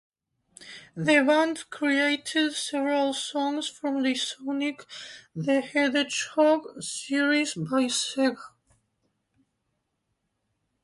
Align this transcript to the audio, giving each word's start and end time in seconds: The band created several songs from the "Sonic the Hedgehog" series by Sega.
The 0.95 1.23
band 1.23 1.69
created 1.69 2.53
several 2.55 3.13
songs 3.13 3.67
from 3.69 4.01
the 4.01 4.15
"Sonic 4.15 4.83
the 5.35 5.61
Hedgehog" 5.61 6.81
series 6.81 7.53
by 7.53 7.83
Sega. 7.83 8.39